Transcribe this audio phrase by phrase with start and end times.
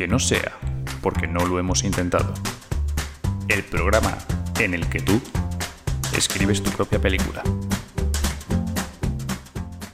[0.00, 0.58] que no sea
[1.02, 2.32] porque no lo hemos intentado.
[3.48, 4.16] El programa
[4.58, 5.20] en el que tú
[6.16, 7.42] escribes tu propia película.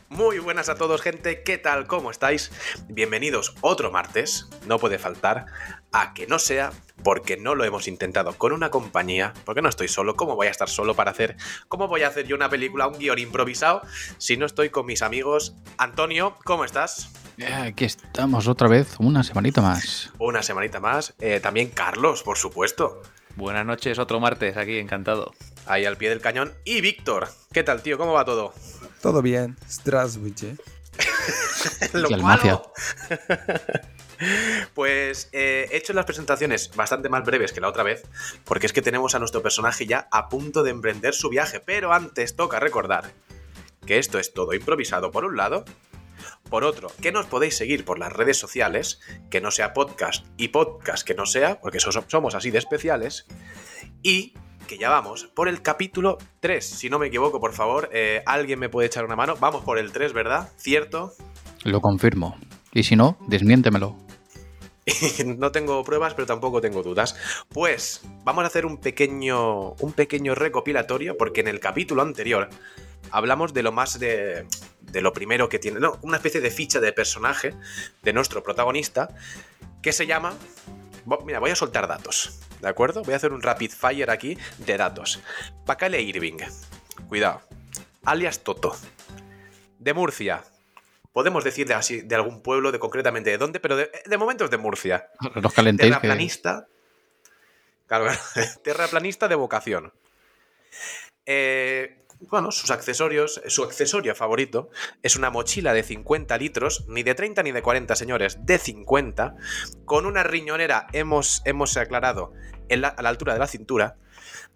[0.09, 1.43] Muy buenas a todos, gente.
[1.43, 1.89] ¿Qué tal?
[1.89, 2.53] ¿Cómo estáis?
[2.89, 5.47] Bienvenidos otro martes, no puede faltar,
[5.91, 6.71] a que no sea
[7.07, 10.51] porque no lo hemos intentado con una compañía, porque no estoy solo, ¿cómo voy a
[10.51, 11.37] estar solo para hacer,
[11.69, 13.83] cómo voy a hacer yo una película, un guion improvisado,
[14.19, 15.55] si no estoy con mis amigos?
[15.79, 17.13] Antonio, ¿cómo estás?
[17.39, 20.11] Eh, aquí estamos otra vez, una semanita más.
[20.19, 21.15] Una semanita más.
[21.21, 23.03] Eh, también Carlos, por supuesto.
[23.37, 25.33] Buenas noches, otro martes aquí, encantado.
[25.67, 26.55] Ahí al pie del cañón.
[26.65, 27.99] Y Víctor, ¿qué tal, tío?
[27.99, 28.53] ¿Cómo va todo?
[29.01, 30.35] Todo bien, Strasbourg.
[30.43, 30.57] ¿eh?
[31.93, 32.73] Lo malo.
[34.75, 38.03] Pues eh, he hecho las presentaciones bastante más breves que la otra vez,
[38.45, 41.93] porque es que tenemos a nuestro personaje ya a punto de emprender su viaje, pero
[41.93, 43.13] antes toca recordar
[43.87, 45.65] que esto es todo improvisado por un lado,
[46.51, 50.49] por otro, que nos podéis seguir por las redes sociales, que no sea podcast y
[50.49, 53.27] podcast que no sea, porque so- somos así de especiales,
[54.03, 54.35] y
[54.67, 58.59] que ya vamos por el capítulo 3, si no me equivoco, por favor, eh, alguien
[58.59, 60.51] me puede echar una mano, vamos por el 3, ¿verdad?
[60.57, 61.13] ¿Cierto?
[61.63, 62.37] Lo confirmo.
[62.73, 63.97] Y si no, desmiéntemelo.
[65.27, 67.17] no tengo pruebas, pero tampoco tengo dudas.
[67.49, 72.49] Pues vamos a hacer un pequeño, un pequeño recopilatorio, porque en el capítulo anterior
[73.11, 74.47] hablamos de lo más de,
[74.81, 77.55] de lo primero que tiene, no, una especie de ficha de personaje
[78.03, 79.15] de nuestro protagonista,
[79.83, 80.35] que se llama...
[81.25, 83.03] Mira, voy a soltar datos, ¿de acuerdo?
[83.05, 85.21] Voy a hacer un rapid fire aquí de datos.
[85.65, 86.39] Bacale Irving,
[87.09, 87.43] cuidado.
[88.05, 88.75] Alias Toto.
[89.79, 90.43] De Murcia.
[91.17, 94.45] Podemos decir de, así, de algún pueblo, de concretamente de dónde, pero de, de momento
[94.45, 95.09] es de Murcia.
[95.37, 96.01] Los calentéis que...
[96.01, 96.67] Terraplanista.
[97.87, 98.21] Claro, claro.
[98.63, 99.95] Terraplanista de vocación.
[101.25, 104.69] Eh, bueno, sus accesorios, su accesorio favorito
[105.03, 109.37] es una mochila de 50 litros, ni de 30 ni de 40, señores, de 50,
[109.87, 112.35] con una riñonera, hemos, hemos aclarado,
[112.69, 113.97] en la- a la altura de la cintura,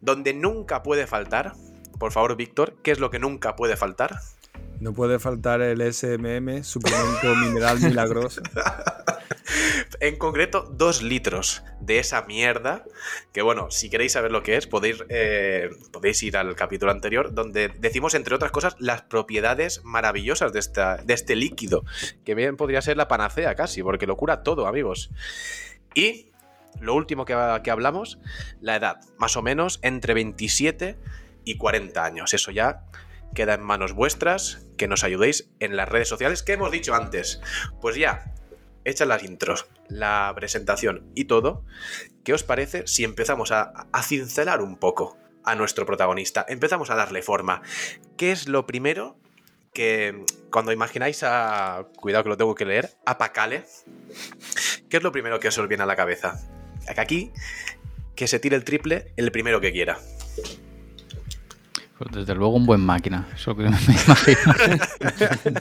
[0.02, 1.54] donde nunca puede faltar,
[1.98, 4.20] por favor, Víctor, ¿qué es lo que nunca puede faltar?
[4.80, 8.40] No puede faltar el SMM, suplemento mineral milagroso.
[10.00, 12.84] En concreto, dos litros de esa mierda.
[13.32, 17.34] Que bueno, si queréis saber lo que es, podéis, eh, podéis ir al capítulo anterior,
[17.34, 21.84] donde decimos, entre otras cosas, las propiedades maravillosas de, esta, de este líquido.
[22.24, 25.10] Que bien podría ser la panacea casi, porque lo cura todo, amigos.
[25.94, 26.30] Y
[26.80, 28.18] lo último que, que hablamos,
[28.62, 30.96] la edad, más o menos entre 27
[31.44, 32.32] y 40 años.
[32.32, 32.86] Eso ya
[33.34, 37.42] queda en manos vuestras, que nos ayudéis en las redes sociales que hemos dicho antes.
[37.82, 38.32] Pues ya,
[38.86, 41.66] hechas las intros, la presentación y todo,
[42.24, 46.46] ¿qué os parece si empezamos a, a cincelar un poco a nuestro protagonista?
[46.48, 47.60] Empezamos a darle forma.
[48.16, 49.18] ¿Qué es lo primero
[49.74, 51.86] que cuando imagináis a...
[51.96, 52.88] Cuidado que lo tengo que leer.
[53.04, 53.64] A Pacale.
[54.88, 56.40] ¿Qué es lo primero que os viene a la cabeza?
[56.96, 57.32] Aquí,
[58.16, 59.98] que se tire el triple el primero que quiera.
[62.00, 63.28] Pues desde luego un buen máquina.
[63.34, 64.54] Eso que me imagino.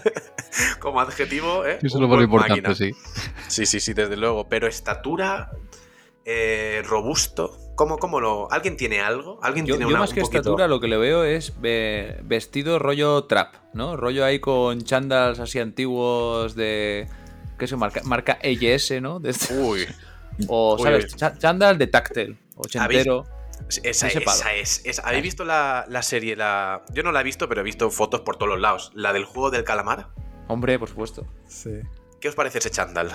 [0.80, 1.80] Como adjetivo, ¿eh?
[1.82, 2.76] Eso es lo más importante, máquina.
[2.76, 2.92] sí.
[3.48, 4.48] Sí, sí, sí, desde luego.
[4.48, 5.52] Pero estatura,
[6.26, 7.58] eh, robusto.
[7.76, 8.50] ¿Cómo, cómo lo.?
[8.52, 9.40] ¿Alguien tiene algo?
[9.42, 11.54] ¿Alguien Yo, tiene yo una, más un que poquito- estatura lo que le veo es
[11.64, 13.96] eh, vestido rollo trap, ¿no?
[13.98, 17.08] Rollo ahí con chandals así antiguos de...
[17.58, 18.02] ¿Qué se marca?
[18.06, 19.20] Marca EYS, ¿no?
[19.20, 19.86] De este- Uy,
[20.48, 21.06] O, Uy, ¿sabes?
[21.06, 21.20] uy.
[21.20, 23.26] Cha- Chándal de táctil, ochentero.
[23.84, 26.36] Esa, esa es, esa- ¿Habéis visto la, la serie?
[26.36, 26.84] La...
[26.94, 28.92] Yo no la he visto, pero he visto fotos por todos los lados.
[28.96, 30.10] La del juego del calamar.
[30.48, 31.28] Hombre, por supuesto.
[31.48, 31.72] Sí.
[32.20, 33.12] ¿Qué os parece ese chándal?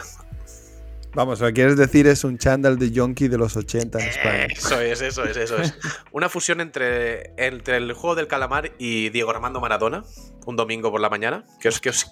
[1.15, 4.47] Vamos, lo que quieres decir es un chándal de yonki de los 80 en España.
[4.47, 5.75] Eso es, eso es, eso es.
[6.10, 10.03] Una fusión entre, entre el juego del calamar y Diego Armando Maradona.
[10.44, 11.44] Un domingo por la mañana.
[11.61, 12.06] ¿Qué os, qué os,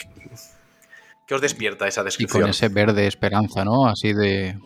[1.27, 2.43] qué os despierta esa Y descripción?
[2.43, 3.89] con ese verde esperanza, ¿no?
[3.89, 4.57] Así de...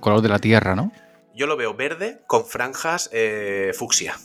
[0.00, 0.92] color de la tierra, ¿no?
[1.36, 4.16] Yo lo veo verde con franjas eh, fucsia.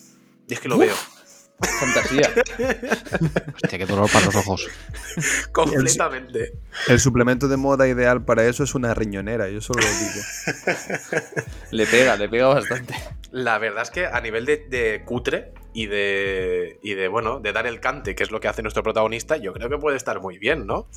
[0.47, 0.95] Y es que lo veo.
[1.79, 2.31] Fantasía.
[3.53, 4.69] Hostia, qué dolor para los ojos.
[5.51, 6.53] Completamente.
[6.87, 11.25] El suplemento de moda ideal para eso es una riñonera, yo solo lo digo.
[11.71, 12.95] le pega, le pega bastante.
[13.31, 17.51] La verdad es que a nivel de, de cutre y de, y de, bueno, de
[17.51, 20.21] dar el cante, que es lo que hace nuestro protagonista, yo creo que puede estar
[20.21, 20.87] muy bien, ¿no?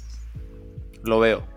[1.03, 1.54] Lo veo.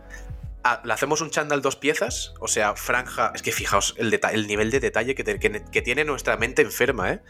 [0.64, 2.34] Ah, ¿Le hacemos un chándal dos piezas?
[2.40, 3.32] O sea, franja...
[3.36, 6.62] Es que fijaos el, el nivel de detalle que, te- que- que tiene nuestra mente
[6.62, 7.22] enferma, ¿eh?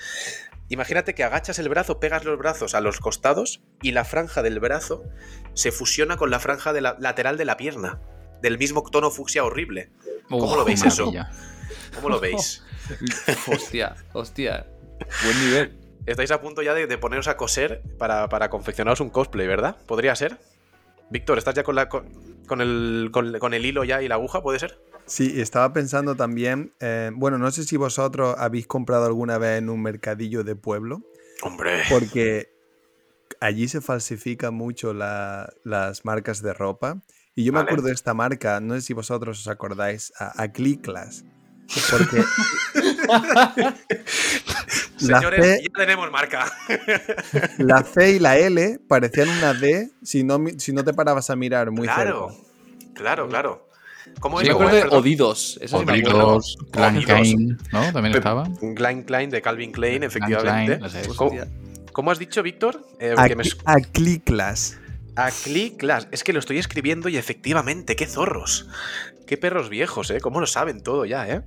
[0.70, 4.60] Imagínate que agachas el brazo, pegas los brazos a los costados y la franja del
[4.60, 5.04] brazo
[5.54, 8.00] se fusiona con la franja de la- lateral de la pierna.
[8.42, 9.92] Del mismo tono fucsia horrible.
[10.30, 11.12] ¿Cómo lo veis eso?
[11.96, 12.64] ¿Cómo lo veis?
[13.48, 14.66] hostia, hostia.
[15.24, 15.78] Buen nivel.
[16.06, 19.76] Estáis a punto ya de, de poneros a coser para, para confeccionaros un cosplay, ¿verdad?
[19.86, 20.38] ¿Podría ser?
[21.10, 22.06] Víctor, ¿estás ya con, la, con,
[22.48, 24.42] con el, con, con el hilo ya y la aguja?
[24.42, 24.80] ¿Puede ser?
[25.06, 29.70] Sí, estaba pensando también, eh, bueno, no sé si vosotros habéis comprado alguna vez en
[29.70, 31.02] un mercadillo de pueblo,
[31.42, 31.84] Hombre.
[31.90, 32.50] porque
[33.40, 37.02] allí se falsifican mucho la- las marcas de ropa.
[37.36, 40.52] Y yo me acuerdo de esta marca, no sé si vosotros os acordáis, a, a
[40.52, 41.24] Cliclas.
[41.92, 42.24] Porque
[45.00, 46.46] la Señores, C, ya tenemos marca.
[47.58, 51.36] la C y la L parecían una D si no, si no te parabas a
[51.36, 52.94] mirar muy claro, cerca.
[52.94, 53.70] claro, claro.
[54.22, 54.50] ¿Cómo Sí, es?
[54.50, 54.92] me ¿Cómo acuerdo es?
[54.92, 54.98] de.
[54.98, 55.60] Odidos.
[55.62, 56.58] Eso sí Clan Oblidos.
[57.06, 57.92] Kane, ¿no?
[57.92, 58.48] También Pe- estaba.
[58.76, 60.78] Klein Klein de Calvin Klein, efectivamente.
[60.78, 61.08] Klein, no sé.
[61.16, 61.32] ¿Cómo,
[61.92, 62.88] cómo has dicho, Víctor?
[63.00, 64.78] Eh, A, que me- Cli- a Cliclas.
[65.18, 66.08] A Cliclas.
[66.12, 68.68] Es que lo estoy escribiendo y efectivamente, qué zorros.
[69.26, 70.20] Qué perros viejos, ¿eh?
[70.22, 71.42] ¿Cómo lo saben todo ya, eh?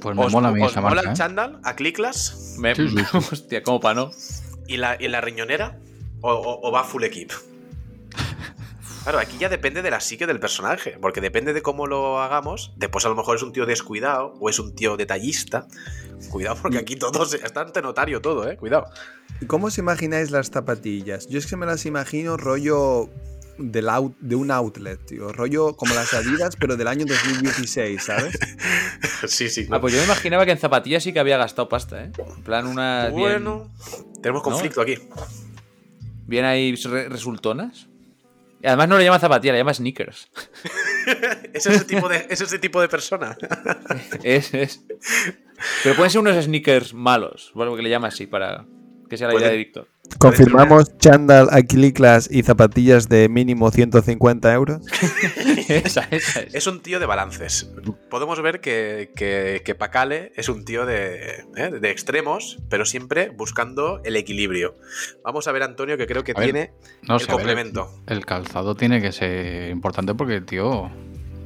[0.00, 1.10] Pues me ¿Os, mola a mí os esa mola marca.
[1.10, 1.16] el ¿eh?
[1.18, 1.60] chándal?
[1.64, 2.56] ¿A Cliclas?
[2.58, 3.16] Me- Sí, sí, sí.
[3.32, 4.10] Hostia, ¿cómo pa' no?
[4.66, 5.78] ¿Y la, y la riñonera?
[6.20, 7.32] ¿O, o- o va full equip?
[9.08, 12.74] Claro, aquí ya depende de la psique del personaje, porque depende de cómo lo hagamos.
[12.76, 15.66] Después a lo mejor es un tío descuidado o es un tío detallista.
[16.28, 18.58] Cuidado, porque aquí todos están ante notario todo, ¿eh?
[18.58, 18.84] Cuidado.
[19.40, 21.26] ¿Y ¿Cómo os imagináis las zapatillas?
[21.26, 23.08] Yo es que me las imagino rollo
[23.56, 25.32] del out- de un outlet, tío.
[25.32, 28.38] Rollo como las Adidas, pero del año 2016, ¿sabes?
[29.26, 29.66] Sí, sí.
[29.70, 32.12] Ah, pues yo me imaginaba que en zapatillas sí que había gastado pasta, ¿eh?
[32.18, 33.08] En plan, una.
[33.10, 33.70] bueno,
[34.22, 34.96] tenemos conflicto aquí.
[34.96, 35.08] Bien,
[36.26, 37.88] bien ahí re- resultonas.
[38.64, 40.30] Además no le llama zapatilla, le llama sneakers.
[41.52, 43.36] ¿Es ese tipo de, es ese tipo de persona?
[44.22, 44.84] es, es.
[45.82, 48.66] Pero pueden ser unos sneakers malos, bueno, que le llama así para
[49.08, 49.88] que sea la idea Puede- de Víctor.
[50.18, 54.80] Confirmamos chándal, Cliclas y zapatillas de mínimo 150 euros.
[55.68, 56.54] esa, esa es.
[56.54, 57.70] Es un tío de balances.
[58.08, 61.70] Podemos ver que, que, que Pacale es un tío de, ¿eh?
[61.80, 64.76] de extremos, pero siempre buscando el equilibrio.
[65.22, 66.72] Vamos a ver, Antonio, que creo que A ver, tiene
[67.02, 67.90] No el ver, complemento.
[68.06, 70.90] el calzado tiene que ser importante porque, tío,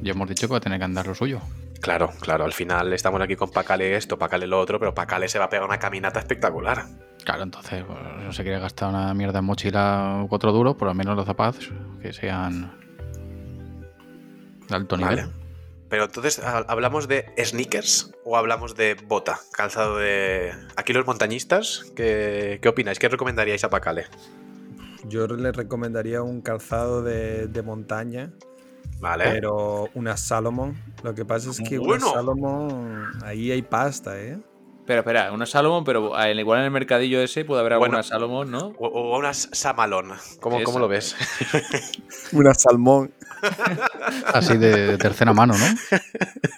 [0.03, 1.39] ya hemos dicho que va a tener que andar lo suyo.
[1.81, 5.37] Claro, claro, al final estamos aquí con Pacale esto, Pacale lo otro, pero Pacale se
[5.39, 6.85] va a pegar una caminata espectacular.
[7.25, 10.87] Claro, entonces, pues, no se quiere gastar una mierda en mochila o cuatro duros, por
[10.87, 11.71] lo menos los zapatos
[12.01, 12.71] que sean
[14.69, 15.15] de alto nivel.
[15.17, 15.29] Vale.
[15.89, 19.39] Pero entonces, ¿ha- ¿hablamos de sneakers o hablamos de bota?
[19.51, 20.51] Calzado de.
[20.75, 22.97] Aquí los montañistas, ¿qué, qué opináis?
[22.97, 24.05] ¿Qué recomendaríais a Pacale?
[25.05, 28.31] Yo le recomendaría un calzado de, de montaña,
[28.99, 29.25] Vale.
[29.31, 30.75] pero una Salomon.
[31.03, 32.05] Lo que pasa es que Bueno.
[32.07, 34.39] una Salomon, ahí hay pasta, ¿eh?
[34.79, 37.97] Espera, espera, una Salomon, pero al igual en el mercadillo ese puede haber Bueno.
[37.97, 38.73] alguna Salomon, ¿no?
[38.79, 40.11] O, o unas Samalón.
[40.41, 40.61] ¿Cómo.
[40.63, 41.15] ¿Cómo lo ves?
[42.33, 43.13] Una salmón.
[44.33, 45.65] Así de, de tercera mano, ¿no?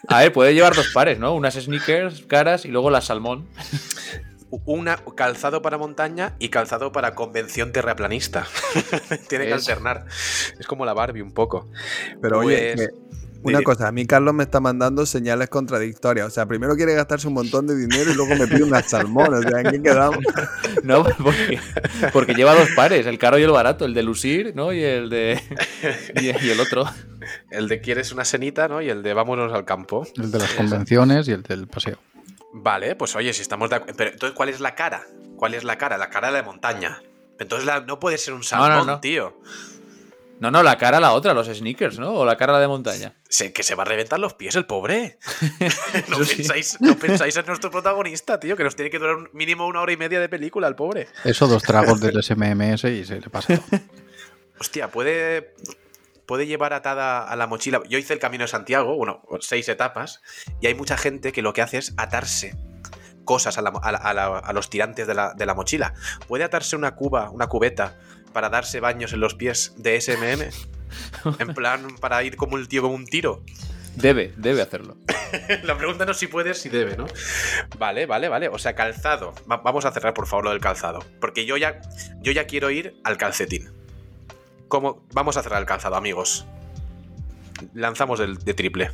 [0.08, 1.34] A ver, puede llevar dos pares, ¿no?
[1.36, 3.48] Unas sneakers caras y luego la salmón.
[4.66, 8.48] Una calzado para montaña y calzado para convención terraplanista.
[9.30, 10.06] Tiene que alternar.
[10.60, 11.70] Es como la Barbie un poco.
[12.22, 13.06] Pero oye, Pues, que-
[13.44, 16.26] una cosa, a mí Carlos me está mandando señales contradictorias.
[16.26, 19.32] O sea, primero quiere gastarse un montón de dinero y luego me pide una salmón.
[19.36, 20.18] O sea, ¿en qué quedamos?
[20.84, 21.60] No, porque,
[22.14, 24.72] porque lleva dos pares, el caro y el barato, el de lucir, ¿no?
[24.74, 25.40] Y el de.
[26.16, 26.86] Y, y el otro.
[27.52, 28.82] El de quieres una senita, ¿no?
[28.82, 30.06] Y el de vámonos al campo.
[30.16, 31.98] El de las convenciones y el del paseo.
[32.58, 33.96] Vale, pues oye, si estamos de acuerdo.
[33.98, 35.06] Pero entonces, ¿cuál es la cara?
[35.36, 35.98] ¿Cuál es la cara?
[35.98, 37.02] La cara de la montaña.
[37.38, 39.00] Entonces la- no puede ser un salmón, no.
[39.02, 39.38] tío.
[40.40, 42.14] No, no, la cara la otra, los sneakers, ¿no?
[42.14, 43.14] O la cara la de montaña.
[43.28, 45.18] Se- que se va a reventar los pies el pobre.
[46.10, 46.36] no, sí.
[46.38, 49.82] pensáis, no pensáis en nuestro protagonista, tío, que nos tiene que durar un mínimo una
[49.82, 51.08] hora y media de película al pobre.
[51.26, 53.80] Eso, dos tragos del SMMS y se le pasa todo.
[54.60, 55.54] Hostia, puede.
[56.26, 57.82] Puede llevar atada a la mochila.
[57.88, 60.22] Yo hice el camino de Santiago, bueno, seis etapas,
[60.62, 62.56] y hay mucha gente que lo que hace es atarse
[63.26, 65.94] cosas a, la- a la- a la- a los tirantes de la, de la mochila.
[66.28, 67.98] ¿Puede atarse una cuba, una cubeta,
[68.34, 70.50] para darse baños en los pies de SMM?
[71.40, 73.44] En plan, para ir como el tío como un tiro.
[73.96, 74.98] Debe, debe hacerlo.
[75.64, 77.06] La pregunta no es si puede, si debe, ¿no?
[77.80, 78.50] Vale, vale, vale.
[78.50, 79.34] O sea, calzado.
[79.50, 81.00] Va- vamos a cerrar, por favor, lo del calzado.
[81.20, 81.82] Porque yo ya,
[82.22, 83.72] yo ya quiero ir al calcetín.
[84.68, 85.06] ¿Cómo?
[85.14, 86.46] Vamos a cerrar el calzado, amigos.
[87.74, 88.92] Lanzamos el de triple.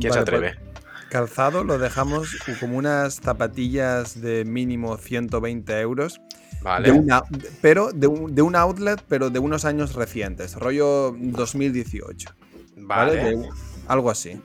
[0.00, 0.54] ¿Quién se atreve?
[0.54, 6.20] pues, calzado lo dejamos como unas zapatillas de mínimo 120 euros.
[6.62, 6.90] Vale.
[6.90, 7.22] De una,
[7.60, 12.30] pero de un, de un outlet, pero de unos años recientes, rollo 2018.
[12.78, 13.16] ¿Vale?
[13.16, 13.36] Vale.
[13.36, 13.48] De-
[13.86, 14.40] algo así.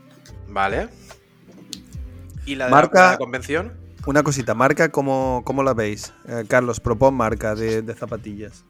[0.49, 0.89] Vale.
[2.45, 3.73] ¿Y la de Marca- la, la convención?
[4.05, 6.13] Una cosita, marca, ¿cómo, cómo la veis?
[6.27, 8.65] Eh, Carlos, propon marca de, de zapatillas.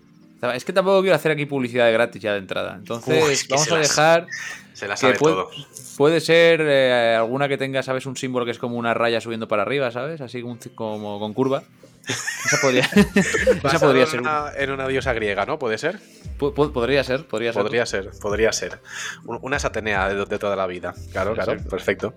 [0.53, 2.75] Es que tampoco quiero hacer aquí publicidad de gratis ya de entrada.
[2.77, 4.27] Entonces, Uy, es que vamos a dejar.
[4.74, 5.50] Se la Que sabe puede, todo.
[5.98, 8.05] puede ser eh, alguna que tenga, ¿sabes?
[8.05, 10.22] Un símbolo que es como una raya subiendo para arriba, ¿sabes?
[10.22, 11.63] Así como, como con curva.
[12.07, 12.81] Esa podría,
[13.63, 14.21] esa podría ser.
[14.21, 15.59] una, en una diosa griega, ¿no?
[15.59, 15.99] ¿Puede ser?
[16.37, 17.61] po- po- Podría ser, podría ser.
[17.61, 18.79] Podría ser, podría ser.
[19.25, 20.93] Un- Una satenea de, de toda la vida.
[21.11, 22.15] Claro, claro, perfecto.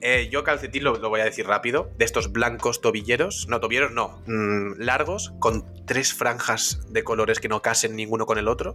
[0.00, 1.90] Eh, yo calcetín lo, lo voy a decir rápido.
[1.96, 7.48] De estos blancos tobilleros, no, tobilleros no, mm, largos, con tres franjas de colores que
[7.48, 8.74] no casen ninguno con el otro.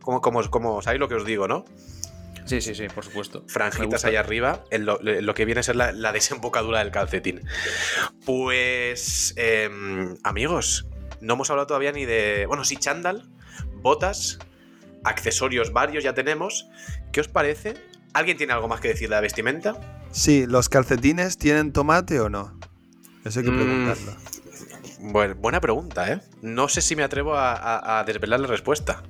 [0.00, 1.64] Como, como, como, ¿sabéis lo que os digo, no?
[2.46, 3.44] Sí, sí, sí, por supuesto.
[3.48, 6.90] Franjitas ahí arriba, en lo, en lo que viene a ser la, la desembocadura del
[6.90, 7.40] calcetín.
[8.26, 10.86] Pues, em, amigos,
[11.20, 12.44] no hemos hablado todavía ni de.
[12.46, 13.28] Bueno, sí, chándal,
[13.76, 14.38] botas,
[15.04, 16.66] accesorios varios ya tenemos.
[17.12, 17.74] ¿Qué os parece?
[18.12, 20.02] ¿Alguien tiene algo más que decir de la vestimenta?
[20.10, 22.58] Sí, ¿los calcetines tienen tomate o no?
[23.24, 23.56] Eso hay que Mm.
[23.56, 24.16] preguntarlo.
[25.00, 26.20] Bueno, buena pregunta, ¿eh?
[26.42, 29.02] No sé si me atrevo a, a- a desvelar la respuesta.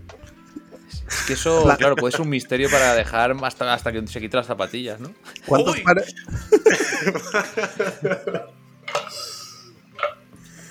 [1.09, 4.37] Es que eso, claro, puede ser un misterio para dejar hasta, hasta que se quite
[4.37, 5.13] las zapatillas, ¿no?
[5.47, 6.15] ¿Cuántos pares?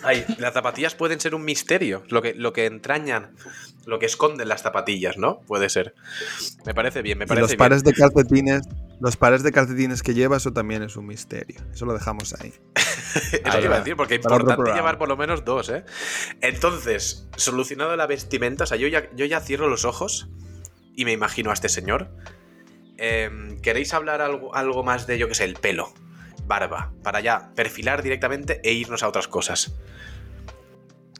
[0.03, 2.03] Ay, las zapatillas pueden ser un misterio.
[2.09, 3.31] Lo que, lo que entrañan,
[3.85, 5.39] lo que esconden las zapatillas, ¿no?
[5.47, 5.95] Puede ser.
[6.65, 7.57] Me parece bien, me Y parece los bien.
[7.57, 8.63] pares de calcetines,
[8.99, 11.61] los pares de calcetines que lleva, eso también es un misterio.
[11.73, 12.53] Eso lo dejamos ahí.
[13.43, 15.83] Eso te iba a decir, porque es importante llevar por lo menos dos, ¿eh?
[16.41, 20.29] Entonces, solucionado la vestimenta, o sea, yo ya, yo ya cierro los ojos
[20.95, 22.09] y me imagino a este señor.
[22.97, 25.93] Em, ¿Queréis hablar algo, algo más de, yo qué sé, el pelo?
[26.45, 29.73] Barba, para ya perfilar directamente e irnos a otras cosas.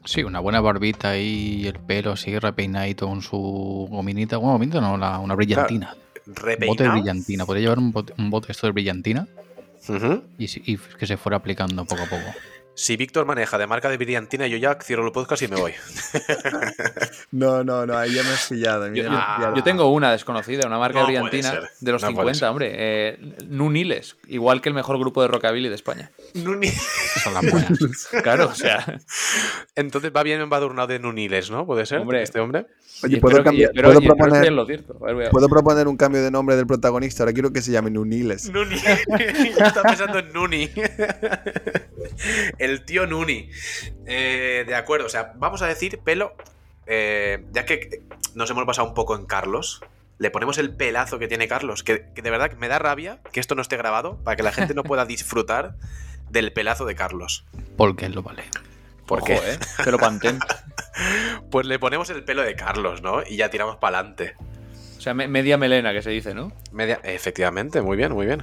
[0.04, 4.36] Sí, una buena barbita y el pelo así repeinadito con su gominita.
[4.36, 5.96] Bueno, gominita no, la- una brillantina.
[6.26, 7.46] Un bote de brillantina.
[7.46, 9.26] Podría llevar un bote, un bote esto de brillantina
[10.38, 12.22] Y, si- y que se fuera aplicando poco a poco.
[12.76, 15.72] Si Víctor maneja de marca de brillantina, yo ya cierro el podcast y me voy.
[17.30, 18.92] No, no, no, ahí ya me has pillado.
[18.94, 22.48] Yo, tengo una desconocida, una marca No de brillantina de los no puede 50, ser.
[22.48, 22.70] hombre.
[22.76, 26.10] Eh, Nuniles, igual que el mejor grupo de rockabilly de España.
[26.34, 26.70] Nuni-
[27.22, 28.08] Son las buenas.
[28.22, 29.00] Claro, o sea.
[29.74, 31.66] Entonces va bien embadurnado de Nuniles, ¿no?
[31.66, 31.98] ¿Puede ser?
[32.00, 32.22] Hombre.
[32.22, 32.66] Este hombre.
[33.02, 34.66] Oye, ¿puedo, espero que- y cambiar- espero- ¿puedo y espero que esté proponer, lo
[35.16, 37.24] ver, puedo proponer un cambio de nombre del protagonista?
[37.24, 38.48] Ahora quiero que se llame Nuniles.
[38.50, 38.76] Nuni.
[39.58, 40.70] Yo estaba pensando en Nuni.
[42.64, 43.50] El tío Nuni.
[44.06, 46.34] Eh, de acuerdo, o sea, vamos a decir pelo.
[46.86, 48.02] eh, ya que
[48.34, 49.80] nos hemos basado un poco en Carlos,
[50.18, 51.82] le ponemos el pelazo que tiene Carlos.
[51.82, 54.42] Que, que de verdad que me da rabia que esto no esté grabado para que
[54.42, 55.74] la gente no pueda disfrutar
[56.30, 57.44] del pelazo de Carlos.
[57.76, 58.44] Porque él lo vale.
[59.06, 59.34] ¿Por Ojo, qué?
[59.34, 60.38] eh, Pelo pantén.
[61.50, 63.22] Pues le ponemos el pelo de Carlos, ¿no?
[63.26, 64.34] Y ya tiramos para adelante.
[65.04, 66.50] O sea, me- media melena que se dice, ¿no?
[66.72, 68.42] Media, efectivamente, muy bien, muy bien.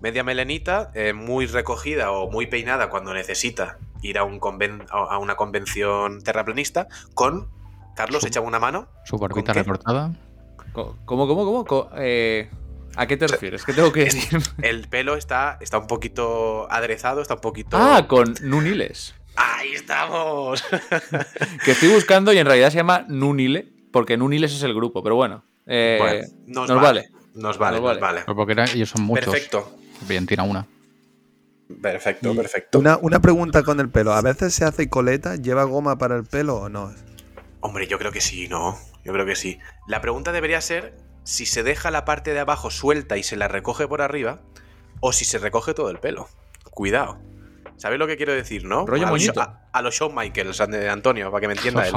[0.00, 5.16] Media melenita, eh, muy recogida o muy peinada cuando necesita ir a, un conven- a
[5.18, 7.48] una convención terraplanista, con
[7.94, 8.88] Carlos, Su- echa una mano.
[9.04, 10.10] Su barbita recortada.
[10.72, 11.90] Co- ¿Cómo, cómo, cómo?
[11.96, 12.50] Eh,
[12.96, 13.64] ¿A qué te refieres?
[13.64, 14.40] ¿Qué tengo que decir?
[14.62, 17.76] El pelo está, está un poquito aderezado, está un poquito.
[17.80, 19.14] Ah, con Nuniles.
[19.36, 20.64] ¡Ahí estamos!
[21.64, 25.14] Que estoy buscando y en realidad se llama Nunile, porque Nuniles es el grupo, pero
[25.14, 25.44] bueno.
[25.66, 27.00] Eh, Bueno, nos, nos vale.
[27.00, 27.22] vale.
[27.34, 28.20] Nos vale, Nos nos vale.
[28.26, 29.26] Pero porque ellos son muchos.
[29.26, 29.76] Perfecto.
[30.06, 30.66] Brillantina una.
[31.80, 32.78] Perfecto, Y perfecto.
[32.78, 34.12] Una, una pregunta con el pelo.
[34.12, 35.36] ¿A veces se hace coleta?
[35.36, 36.92] ¿Lleva goma para el pelo o no?
[37.60, 38.78] Hombre, yo creo que sí, ¿no?
[39.04, 39.58] Yo creo que sí.
[39.86, 43.48] La pregunta debería ser si se deja la parte de abajo suelta y se la
[43.48, 44.40] recoge por arriba
[45.00, 46.28] o si se recoge todo el pelo.
[46.70, 47.18] Cuidado.
[47.76, 48.86] ¿Sabéis lo que quiero decir, no?
[48.86, 51.94] Rollo a, los, a, a los Shawn Michaels, de Antonio, para que me entienda él.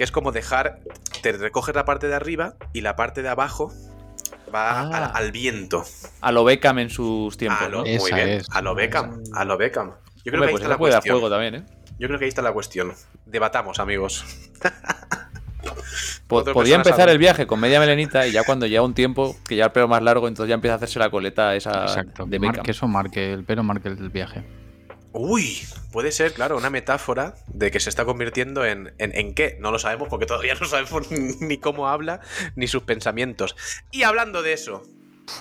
[0.00, 0.78] Que es como dejar,
[1.20, 3.70] te recoges la parte de arriba y la parte de abajo
[4.48, 5.10] va Ah.
[5.12, 5.84] al, al viento.
[6.22, 7.84] A lo Beckham en sus tiempos, A lo, ¿no?
[7.84, 8.28] Muy bien.
[8.30, 8.46] es.
[8.50, 9.22] A lo Beckham.
[9.34, 9.88] A lo Beckham.
[9.90, 9.92] Yo
[10.32, 11.28] creo Hombre, que ahí pues está la cuestión.
[11.30, 11.64] también, ¿eh?
[11.98, 12.94] Yo creo que ahí está la cuestión.
[13.26, 14.24] Debatamos, amigos.
[16.28, 17.12] Po- Otra podía persona empezar sabe.
[17.12, 19.86] el viaje con media melenita y ya cuando lleva un tiempo que ya el pelo
[19.86, 22.24] más largo, entonces ya empieza a hacerse la coleta esa Exacto.
[22.24, 22.56] de Beckham.
[22.56, 24.42] Marque eso, marque el pelo, marque el viaje.
[25.12, 29.56] Uy, puede ser, claro, una metáfora de que se está convirtiendo en, en, en qué.
[29.60, 32.20] No lo sabemos porque todavía no sabemos ni cómo habla
[32.54, 33.56] ni sus pensamientos.
[33.90, 34.82] Y hablando de eso,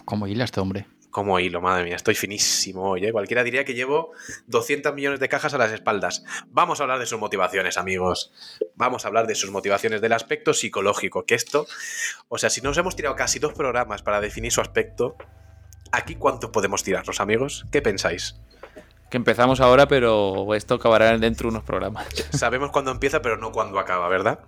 [0.06, 0.86] ¿Cómo hila este hombre?
[1.12, 3.12] como hilo, madre mía, estoy finísimo hoy, ¿eh?
[3.12, 4.12] Cualquiera diría que llevo
[4.48, 6.24] 200 millones de cajas a las espaldas.
[6.50, 8.32] Vamos a hablar de sus motivaciones, amigos.
[8.76, 11.26] Vamos a hablar de sus motivaciones, del aspecto psicológico.
[11.26, 11.66] Que esto,
[12.28, 15.18] o sea, si nos hemos tirado casi dos programas para definir su aspecto,
[15.92, 17.66] ¿aquí cuántos podemos tirarnos, amigos?
[17.72, 18.36] ¿Qué pensáis?
[19.10, 22.08] Que empezamos ahora, pero esto acabará dentro de unos programas.
[22.32, 24.40] Sabemos cuándo empieza, pero no cuándo acaba, ¿verdad?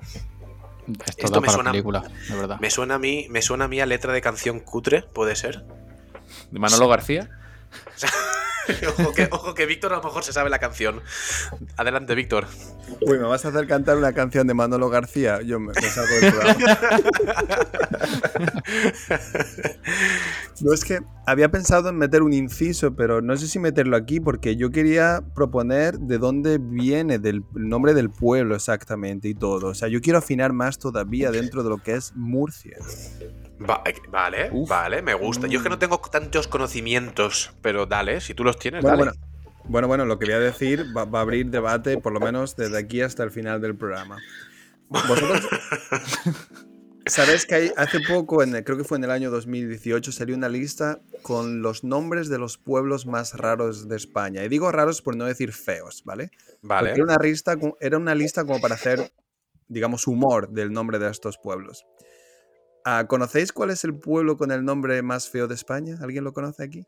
[1.06, 2.58] Esto, Esto da me para suena- película, de verdad.
[2.60, 5.64] Me suena a mí, me suena a mí a letra de canción cutre, puede ser.
[6.52, 7.30] De Manolo García.
[8.88, 11.02] ojo que, ojo que Víctor a lo mejor se sabe la canción.
[11.78, 12.48] Adelante, Víctor.
[13.02, 15.42] Uy, ¿me vas a hacer cantar una canción de Manolo García?
[15.42, 16.66] Yo me, me salgo del programa.
[20.62, 24.20] No es que había pensado en meter un inciso, pero no sé si meterlo aquí
[24.20, 29.70] porque yo quería proponer de dónde viene del, el nombre del pueblo exactamente y todo.
[29.70, 32.78] O sea, yo quiero afinar más todavía dentro de lo que es Murcia.
[33.70, 34.70] Va- eh, vale, Uf.
[34.70, 35.48] vale, me gusta.
[35.48, 39.12] Yo es que no tengo tantos conocimientos, pero dale, si tú los tienes, Bueno, dale.
[39.12, 39.28] bueno,
[39.66, 42.56] bueno, bueno, lo que voy a decir va, va a abrir debate por lo menos
[42.56, 44.18] desde aquí hasta el final del programa.
[44.90, 45.48] Vosotros
[47.06, 50.36] sabéis que hay, hace poco, en el- creo que fue en el año 2018, salió
[50.36, 54.44] una lista con los nombres de los pueblos más raros de España.
[54.44, 56.32] Y digo raros por no decir feos, ¿vale?
[56.62, 56.90] Vale.
[56.90, 59.12] Porque era una, lista, era una lista como para hacer,
[59.68, 61.86] digamos, humor del nombre de estos pueblos.
[62.84, 65.98] Ah, ¿Conocéis cuál es el pueblo con el nombre más feo de España?
[66.02, 66.86] ¿Alguien lo conoce aquí?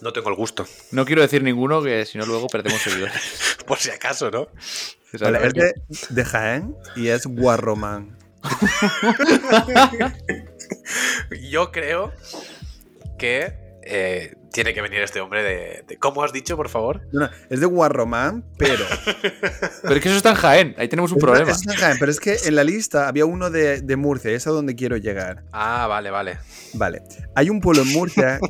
[0.00, 0.64] No tengo el gusto.
[0.92, 3.58] No quiero decir ninguno, que si no luego perdemos seguidores.
[3.66, 4.48] Por si acaso, ¿no?
[5.20, 5.74] Vale, es de,
[6.10, 8.16] de Jaén y es Guarromán.
[11.50, 12.12] Yo creo
[13.18, 17.02] que eh, tiene que venir este hombre de, de- ¿Cómo has dicho, por favor?
[17.12, 18.84] No, no, es de Guarromán, pero.
[19.82, 21.50] Pero es que eso está en Jaén, ahí tenemos un Es- problema.
[21.50, 24.34] es de Jaén, pero es que en la lista había uno de, de Murcia, y
[24.34, 25.44] es a donde quiero llegar.
[25.52, 26.38] Ah, vale, vale.
[26.74, 27.02] Vale.
[27.34, 28.40] Hay un pueblo en Murcia.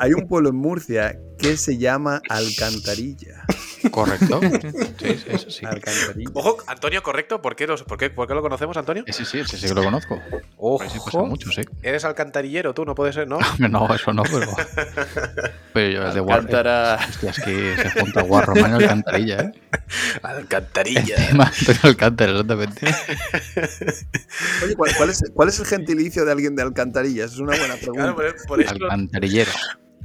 [0.00, 3.44] hay un pueblo en Murcia que se llama Alcantarilla.
[3.90, 4.40] Correcto.
[5.00, 5.64] Sí, sí, eso sí.
[5.66, 6.30] Alcantarilla.
[6.34, 7.40] Ojo, Antonio, correcto.
[7.40, 9.02] ¿Por qué, los- por qué, por qué lo conocemos, Antonio?
[9.06, 10.16] Ese sí, ese sí que lo conozco.
[10.26, 11.26] Sí pasa Ojo.
[11.26, 11.62] mucho, sí.
[11.82, 13.38] Eres alcantarillero, tú, no puede ser, ¿no?
[13.58, 14.46] No, eso no, pero.
[15.72, 16.40] Pero yo, el de Guarro.
[16.42, 16.98] Alcántara.
[17.08, 19.52] Hostia, es que se junta Guarromán y Alcantarilla, ¿eh?
[20.22, 21.16] Alcantarilla.
[21.16, 22.86] Encima, Antonio Alcántara, exactamente.
[24.64, 27.24] Oye, ¿cuál, cuál es, cuál es el gentilicio de alguien de Alcantarilla?
[27.24, 28.02] Esa es una buena pregunta.
[28.02, 28.72] Claro, por, por eso.
[28.74, 29.50] Alcantarillero.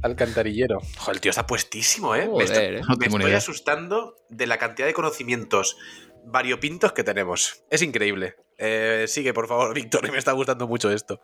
[0.06, 0.80] Alcantarillero.
[0.98, 2.22] Joder, el tío está puestísimo, ¿eh?
[2.22, 2.96] me Joder, estoy, ¿eh?
[2.98, 5.76] Me estoy asustando de la cantidad de conocimientos
[6.24, 7.62] variopintos que tenemos.
[7.70, 8.36] Es increíble.
[8.58, 11.20] Eh, sigue, por favor, Víctor, me está gustando mucho esto.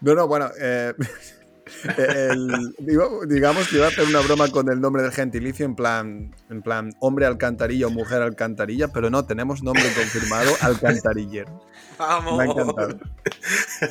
[0.00, 0.50] No, no, bueno.
[0.60, 0.94] eh,
[1.96, 2.74] el-
[3.26, 6.62] digamos que iba a hacer una broma con el nombre del gentilicio en plan, en
[6.62, 11.62] plan hombre alcantarilla o mujer alcantarilla, pero no, tenemos nombre confirmado alcantarillero.
[11.98, 12.36] ¡Vamos!
[12.38, 12.98] Me ha encantado.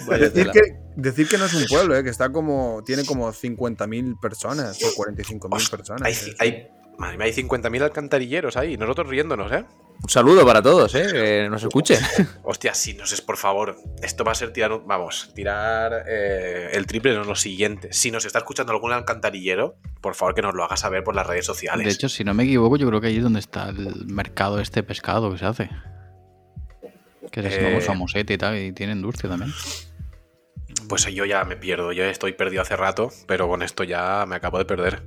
[0.08, 0.62] Vaya Decir que,
[0.96, 4.88] decir que no es un pueblo, eh, que está como, tiene como 50.000 personas o
[4.96, 6.02] 45.000 Hostia, personas.
[6.04, 9.66] Hay, hay, madre mía, hay 50.000 alcantarilleros ahí, nosotros riéndonos, ¿eh?
[10.04, 11.08] Un saludo para todos, ¿eh?
[11.12, 12.00] Que nos escuchen.
[12.44, 16.70] Hostia, si nos es, por favor, esto va a ser tirar, un- vamos, tirar eh,
[16.74, 17.92] el triple en lo siguiente.
[17.94, 21.26] Si nos está escuchando algún alcantarillero, por favor que nos lo haga saber por las
[21.26, 21.86] redes sociales.
[21.86, 24.60] De hecho, si no me equivoco, yo creo que ahí es donde está el mercado
[24.60, 25.70] este pescado que se hace.
[27.32, 27.82] Que es Eh.
[27.82, 29.52] famosete y tal, y tiene industria también.
[30.88, 34.36] Pues yo ya me pierdo, yo estoy perdido hace rato, pero con esto ya me
[34.36, 35.02] acabo de perder.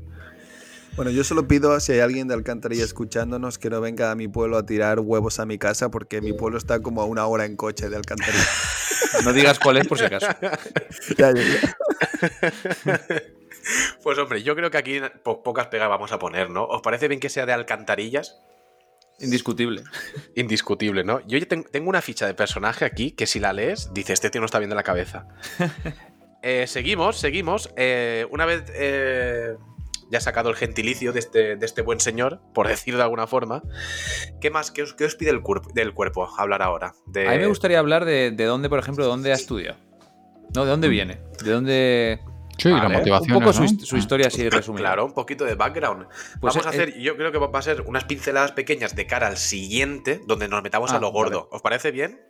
[1.00, 4.28] Bueno, yo solo pido si hay alguien de Alcantarilla escuchándonos que no venga a mi
[4.28, 7.46] pueblo a tirar huevos a mi casa porque mi pueblo está como a una hora
[7.46, 8.44] en coche de Alcantarilla.
[9.24, 10.26] No digas cuál es por si acaso.
[11.16, 11.76] Ya, ya, ya.
[14.02, 16.64] Pues hombre, yo creo que aquí po- pocas pegas vamos a poner, ¿no?
[16.66, 18.38] ¿Os parece bien que sea de alcantarillas?
[19.20, 19.84] Indiscutible.
[20.36, 21.20] Indiscutible, ¿no?
[21.26, 24.28] Yo ya ten- tengo una ficha de personaje aquí que si la lees, dice, este
[24.28, 25.26] tío no está bien de la cabeza.
[26.42, 27.70] Eh, seguimos, seguimos.
[27.76, 29.56] Eh, una vez eh,
[30.10, 33.62] ya sacado el gentilicio de este, de este buen señor, por decir de alguna forma,
[34.40, 34.70] ¿qué más?
[34.70, 36.94] ¿Qué os, qué os pide el, cuerp- del cuerpo hablar ahora?
[37.06, 39.78] De- A mí me gustaría hablar de, de dónde, por ejemplo, de dónde ha estudiado.
[40.54, 41.20] No, de dónde viene.
[41.44, 42.20] De dónde.
[42.58, 42.82] Sí, Vale.
[42.82, 43.36] la Un motivación.
[43.36, 44.82] Un poco su, hist- su historia así resumida.
[44.82, 46.06] Claro, un poquito de background.
[46.40, 49.28] Pues, Vamos a hacer, yo creo que va a ser unas pinceladas pequeñas de cara
[49.28, 51.48] al siguiente, donde nos metamos Ah, a lo gordo.
[51.52, 52.20] ¿Os parece bien?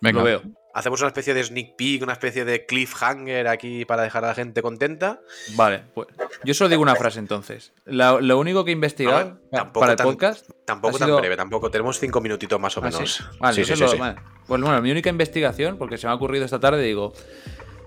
[0.00, 0.42] Venga, Lo veo.
[0.74, 4.34] Hacemos una especie de sneak peek, una especie de cliffhanger aquí para dejar a la
[4.34, 5.20] gente contenta.
[5.54, 6.08] Vale, pues
[6.44, 7.72] yo solo digo una frase entonces.
[7.84, 10.48] La- lo único que he investigado tampoco para el tan- podcast.
[10.64, 11.70] Tampoco Ha tan sido- breve, tampoco.
[11.70, 13.12] Tenemos cinco minutitos más o Ah, menos.
[13.14, 13.24] sí.
[13.38, 14.16] Vale, Sí, sí, lo- vale.
[14.46, 17.12] Pues bueno, mi única investigación, porque se me ha ocurrido esta tarde, digo.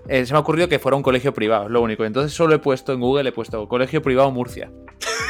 [0.08, 2.04] eh, se me ha ocurrido que fuera un colegio privado, lo único.
[2.04, 4.70] Entonces solo he puesto en Google, he puesto colegio privado Murcia.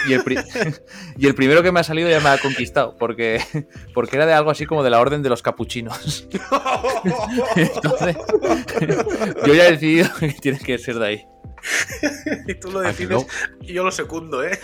[0.08, 0.38] Y el, pri-
[1.18, 3.40] y el primero que me ha salido ya me ha conquistado, porque,
[3.94, 6.28] porque era de algo así como de la orden de los capuchinos.
[7.56, 8.16] Entonces,
[9.46, 11.24] yo ya he decidido que tiene que ser de ahí.
[12.46, 13.26] y tú lo decides luego-
[13.62, 14.58] y yo lo secundo, ¿eh?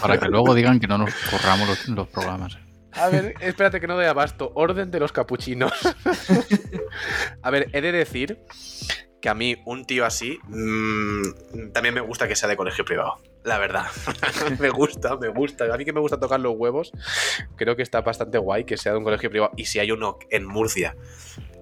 [0.00, 2.58] para que luego digan que no nos corramos los, los programas.
[2.92, 4.50] A ver, espérate que no doy abasto.
[4.54, 5.72] Orden de los capuchinos.
[7.42, 8.38] a ver, he de decir
[9.20, 13.14] que a mí un tío así mm, también me gusta que sea de colegio privado.
[13.44, 13.86] La verdad.
[14.60, 15.72] me gusta, me gusta.
[15.72, 16.92] A mí que me gusta tocar los huevos,
[17.56, 19.52] creo que está bastante guay que sea de un colegio privado.
[19.56, 20.96] Y si hay uno en Murcia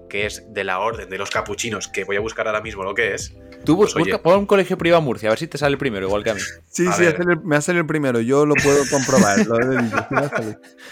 [0.09, 2.93] que es de la orden de los capuchinos, que voy a buscar ahora mismo lo
[2.93, 3.33] que es.
[3.65, 6.07] Tú Pues, busca, pon un colegio privado Murcia, a ver si te sale el primero,
[6.07, 6.39] igual que a mí.
[6.69, 8.21] Sí, A sí, el- me ha salido el primero.
[8.21, 9.45] Yo lo puedo comprobar.
[9.45, 9.57] Lo.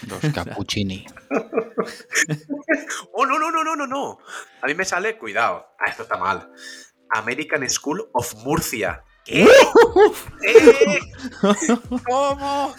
[0.08, 1.06] Los cappuccini.
[3.12, 4.18] ¡Oh, no, no, no, no, no, no!
[4.62, 6.50] A mí me sale, cuidado, ah, esto está mal.
[7.10, 9.02] American School of Murcia.
[9.24, 9.44] ¿Qué?
[10.46, 11.00] ¿Eh?
[12.08, 12.74] ¿Cómo?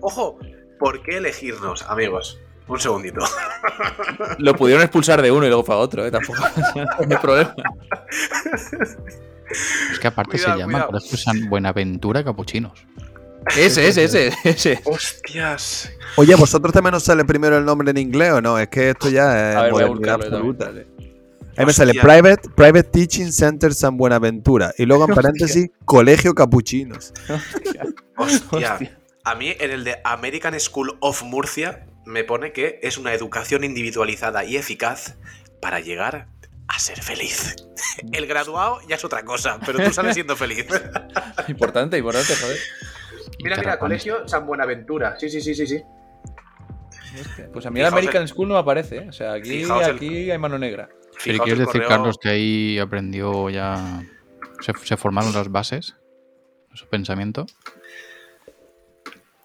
[0.00, 0.38] Ojo,
[0.78, 2.38] ¿por qué elegirnos, amigos?
[2.68, 3.20] Un segundito.
[4.38, 6.10] Lo pudieron expulsar de uno y luego para otro, ¿eh?
[6.10, 6.40] Tampoco
[6.74, 7.54] no hay problema.
[9.92, 10.86] Es que aparte Cuidado, se llama.
[10.86, 12.86] Colegio San Buenaventura Capuchinos.
[13.54, 14.80] Ese, ese, ese, ese.
[14.84, 15.90] Hostias.
[16.16, 18.58] Oye, ¿vosotros también os sale primero el nombre en inglés o no?
[18.58, 20.72] Es que esto ya es A ver, voy a modernidad absoluta.
[21.56, 21.94] Ahí me sale.
[21.94, 24.74] Private, Private Teaching Center San Buenaventura.
[24.76, 27.12] Y luego en paréntesis, Colegio Capuchinos.
[27.28, 27.86] Hostia.
[28.50, 28.98] Hostia.
[29.24, 33.64] A mí en el de American School of Murcia me pone que es una educación
[33.64, 35.16] individualizada y eficaz
[35.60, 36.28] para llegar
[36.68, 37.56] a ser feliz.
[38.12, 40.66] El graduado ya es otra cosa, pero tú sales siendo feliz.
[41.48, 42.58] Importante, importante, joder.
[43.42, 45.16] Mira, mira, colegio San Buenaventura.
[45.18, 45.82] Sí, sí, sí, sí, sí.
[47.52, 49.08] Pues a mí el American School no me aparece, ¿eh?
[49.08, 50.88] O sea, aquí, aquí hay mano negra.
[51.24, 54.02] Pero quieres decir, correo- Carlos, que ahí aprendió ya.
[54.60, 55.96] Se, se formaron las bases
[56.70, 57.46] de su pensamiento.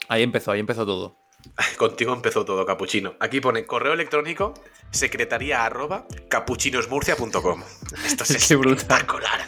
[0.07, 1.15] Ahí empezó, ahí empezó todo.
[1.77, 3.15] Contigo empezó todo, capuchino.
[3.19, 4.53] Aquí pone correo electrónico
[4.91, 7.63] secretaría arroba capuchinosmurcia.com.
[8.05, 8.77] Esto es Qué brutal.
[8.77, 9.39] espectacular.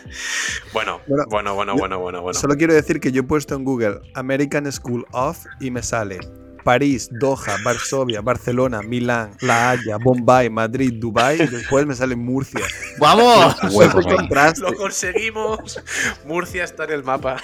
[0.71, 2.39] Bueno, Bueno, bueno, bueno, bueno, bueno, bueno.
[2.39, 6.19] Solo quiero decir que yo he puesto en Google American School of y me sale
[6.63, 12.65] París, Doha, Varsovia, Barcelona, Milán, La Haya, Bombay, Madrid, Dubai y después me sale Murcia.
[12.99, 13.55] ¡Vamos!
[14.01, 14.61] Contraste.
[14.61, 15.83] Lo conseguimos.
[16.25, 17.35] Murcia está en el mapa.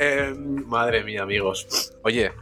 [0.00, 0.34] Eh,
[0.66, 1.92] madre mía, amigos.
[2.02, 2.32] Oye,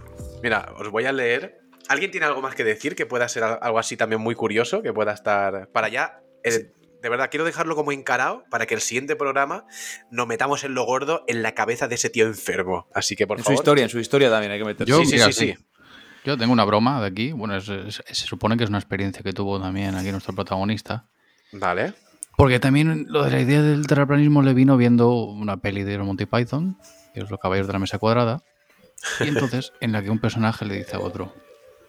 [0.42, 1.58] mira, os voy a leer.
[1.88, 4.82] ¿Alguien tiene algo más que decir que pueda ser al- algo así también muy curioso?
[4.82, 6.20] Que pueda estar para allá.
[6.44, 6.70] Eh,
[7.02, 9.64] de verdad, quiero dejarlo como encarado para que el siguiente programa
[10.10, 12.86] nos metamos en lo gordo en la cabeza de ese tío enfermo.
[12.94, 13.60] Así que, por En su favor.
[13.62, 14.90] historia, en su historia también hay que meterse.
[14.90, 15.54] Yo, sí, sí, mira, sí, sí.
[16.24, 17.32] Yo tengo una broma de aquí.
[17.32, 21.06] Bueno, es- es- se supone que es una experiencia que tuvo también aquí nuestro protagonista.
[21.52, 21.94] Vale.
[22.36, 26.26] Porque también lo de la idea del terraplanismo le vino viendo una peli de Monty
[26.26, 26.76] Python,
[27.12, 28.42] que es Los Caballos de la Mesa Cuadrada,
[29.20, 31.34] y entonces en la que un personaje le dice a otro.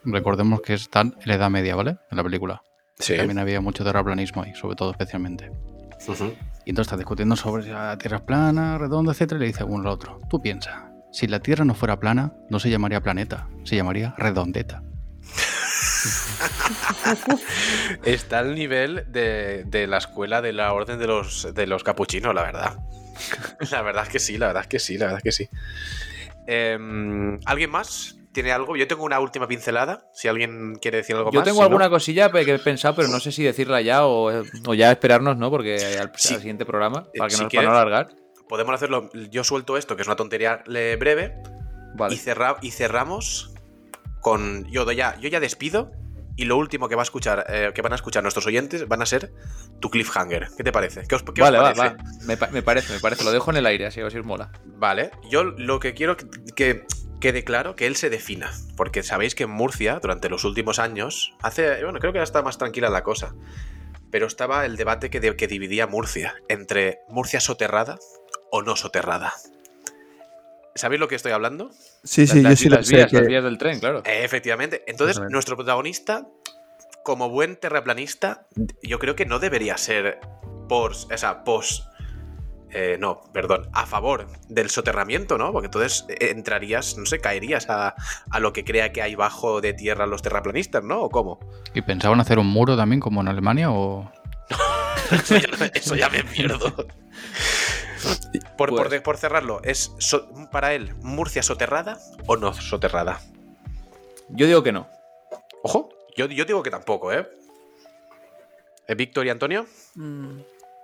[0.04, 1.98] Recordemos que están en la Edad Media, ¿vale?
[2.10, 2.62] En la película.
[2.98, 3.18] Sí.
[3.18, 5.52] También había mucho terraplanismo ahí, sobre todo especialmente.
[6.66, 9.64] Y entonces está discutiendo sobre si la Tierra es plana, redonda, etcétera, y le dice
[9.64, 10.22] uno al otro.
[10.30, 14.84] Tú piensa, si la Tierra no fuera plana, no se llamaría planeta, se llamaría redondeta.
[18.04, 22.34] Está al nivel de, de la escuela de la orden de los, de los capuchinos,
[22.34, 22.78] la verdad.
[23.72, 25.50] La verdad es que sí, la verdad es que sí, la verdad es que sí.
[26.48, 28.16] Em, ¿Alguien más?
[28.32, 28.76] ¿Tiene algo?
[28.78, 30.08] Yo tengo una última pincelada.
[30.14, 31.46] Si alguien quiere decir algo Yo más.
[31.46, 34.32] tengo si no- alguna cosilla que he pensado, pero no sé si decirla ya o,
[34.68, 35.50] o ya esperarnos, ¿no?
[35.50, 36.34] Porque al, Sí.
[36.36, 37.70] al siguiente programa, para que Si no, para quieres.
[37.70, 38.10] no alargar.
[38.48, 39.10] Podemos hacerlo.
[39.32, 41.36] Yo suelto esto, que es una tontería breve.
[41.96, 42.14] Vale.
[42.16, 43.52] Y, cerra- y cerramos
[44.22, 44.66] con.
[44.72, 45.92] Yo, ya, yo ya despido.
[46.40, 49.02] Y lo último que va a escuchar, eh, que van a escuchar nuestros oyentes van
[49.02, 49.34] a ser
[49.82, 50.48] tu cliffhanger.
[50.56, 51.04] ¿Qué te parece?
[51.06, 51.98] ¿Qué os, qué os Vale, va, parece?
[51.98, 52.12] va.
[52.26, 53.26] Me, pa- me parece, me parece.
[53.26, 54.50] Lo dejo en el aire, así os mola.
[54.66, 56.86] Vale, yo lo que quiero que, que
[57.20, 61.34] quede claro que él se defina, porque sabéis que en Murcia, durante los últimos años,
[61.42, 63.36] hace, bueno, creo que ya está más tranquila la cosa,
[64.10, 68.00] pero estaba el debate que, de- que dividía Murcia entre Murcia soterrada
[68.50, 69.34] o no soterrada.
[70.80, 71.72] ¿Sabéis lo que estoy hablando?
[72.06, 72.96] Sí, sí, las, yo sí lo las sé.
[72.96, 74.00] vías, que- las vías del tren, claro.
[74.06, 74.84] Eh, efectivamente.
[74.88, 76.26] Entonces, nuestro protagonista,
[77.04, 78.48] como buen terraplanista,
[78.82, 80.20] yo creo que no debería ser
[80.70, 81.86] por, o sea, pos,
[82.72, 85.52] eh, no, perdón, a favor del soterramiento, ¿no?
[85.52, 87.96] Porque entonces eh, entrarías, no sé, caerías a,
[88.32, 91.02] a lo que crea que hay bajo de tierra los terraplanistas, ¿no?
[91.02, 91.40] ¿O cómo?
[91.74, 94.10] ¿Y pensaban hacer un muro también como en Alemania o...?
[95.12, 96.74] Eso ya, eso ya me pierdo.
[98.58, 103.22] Por, por Pues- por cerrarlo, ¿es so- para él Murcia soterrada o no soterrada?
[104.30, 104.88] Yo digo que no.
[105.64, 107.28] Ojo, yo, yo digo que tampoco, ¿eh?
[108.88, 109.66] ¿Eh, Víctor y Antonio?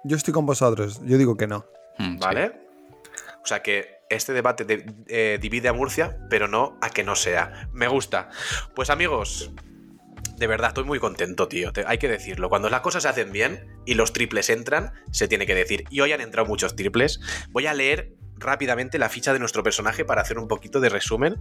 [0.03, 1.01] Yo estoy con vosotros.
[1.03, 1.65] Yo digo que no.
[1.97, 2.17] Sí.
[2.19, 2.61] ¿Vale?
[3.43, 7.15] O sea que este debate de- eh, divide a Murcia, pero no a que no
[7.15, 7.69] sea.
[7.71, 8.29] Me gusta.
[8.75, 9.51] Pues amigos,
[10.37, 11.71] de verdad, estoy muy contento, tío.
[11.87, 12.49] Hay que decirlo.
[12.49, 15.85] Cuando las cosas se hacen bien y los triples entran, se tiene que decir.
[15.89, 17.21] Y hoy han entrado muchos triples.
[17.49, 21.37] Voy a leer rápidamente la ficha de nuestro personaje para hacer un poquito de resumen.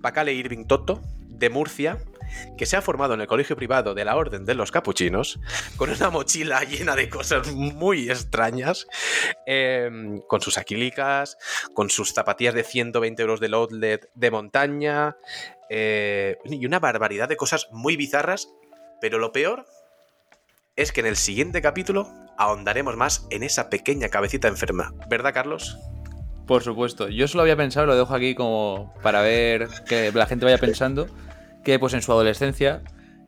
[0.00, 1.02] Bacale Irving Toto,
[1.38, 1.98] de Murcia,
[2.56, 5.40] que se ha formado en el colegio privado de la Orden de los Capuchinos,
[5.76, 8.86] con una mochila llena de cosas muy extrañas,
[9.46, 9.90] eh,
[10.28, 11.38] con sus aquilicas,
[11.74, 15.16] con sus zapatillas de 120 euros del outlet de montaña,
[15.70, 18.48] eh, y una barbaridad de cosas muy bizarras,
[19.00, 19.66] pero lo peor
[20.76, 25.76] es que en el siguiente capítulo ahondaremos más en esa pequeña cabecita enferma, ¿verdad, Carlos?
[26.46, 27.08] Por supuesto.
[27.08, 31.06] Yo solo había pensado, lo dejo aquí como para ver que la gente vaya pensando,
[31.68, 32.82] que pues en su adolescencia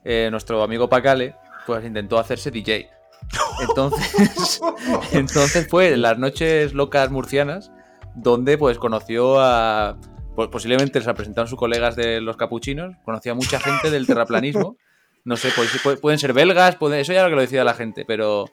[0.05, 1.35] eh, nuestro amigo Pacale
[1.67, 2.89] pues intentó hacerse DJ.
[3.69, 4.61] Entonces,
[5.13, 7.71] entonces fue en las noches locas murcianas
[8.15, 9.99] donde pues conoció a
[10.35, 14.77] pues, posiblemente se presentaron sus colegas de los capuchinos, conocía a mucha gente del terraplanismo.
[15.25, 17.75] No sé, pues, pu- pueden ser belgas, pueden- eso ya lo que lo decida la
[17.75, 18.47] gente, pero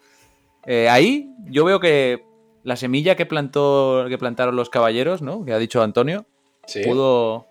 [0.66, 2.26] eh, ahí yo veo que
[2.64, 5.46] la semilla que plantó que plantaron los caballeros, ¿no?
[5.46, 6.26] Que ha dicho Antonio,
[6.66, 6.82] Sí.
[6.84, 7.48] pudo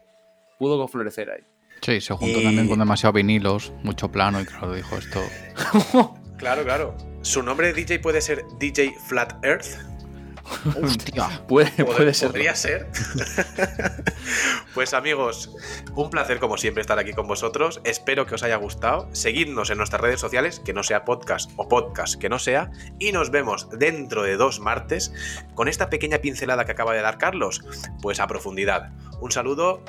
[0.59, 1.41] pudo florecer ahí.
[1.87, 5.23] Sí, se juntó Y- también con demasiado vinilos, mucho plano y claro, dijo esto.
[6.37, 6.95] Claro, claro.
[7.23, 9.79] Su nombre de DJ puede ser DJ Flat Earth.
[10.83, 11.43] ¡Hostia!
[11.49, 12.29] Puede, puede ser.
[12.29, 12.89] Podría ser.
[14.75, 15.51] pues amigos,
[15.95, 17.81] un placer como siempre estar aquí con vosotros.
[17.85, 19.09] Espero que os haya gustado.
[19.15, 22.71] Seguidnos en nuestras redes sociales, que no sea podcast o podcast que no sea.
[22.99, 25.15] Y nos vemos dentro de dos martes
[25.55, 27.63] con esta pequeña pincelada que acaba de dar Carlos.
[28.03, 28.91] Pues a profundidad.
[29.21, 29.83] Un saludo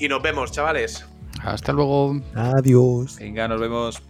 [0.00, 1.06] y nos vemos, chavales.
[1.44, 2.20] Hasta luego.
[2.34, 3.16] Adiós.
[3.18, 4.02] Venga, nos vemos.